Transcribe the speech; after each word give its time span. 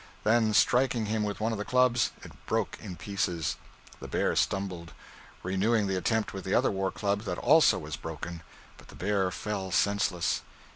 Then 0.23 0.55
striking 0.55 1.05
him 1.05 1.23
with 1.23 1.39
one 1.39 1.51
of 1.51 1.59
the 1.59 1.63
clubs, 1.63 2.09
it 2.23 2.31
broke 2.47 2.75
in 2.81 2.95
pieces; 2.95 3.57
the 3.99 4.07
bear 4.07 4.35
stumbled. 4.35 4.93
Renewing 5.43 5.85
the 5.85 5.95
attempt 5.95 6.33
with 6.33 6.43
the 6.43 6.55
other 6.55 6.71
war 6.71 6.89
club, 6.89 7.21
that 7.25 7.37
also 7.37 7.77
was 7.77 7.97
broken, 7.97 8.41
but 8.79 8.87
the 8.87 8.95
bear 8.95 9.29
fell 9.29 9.69
senseless. 9.69 10.41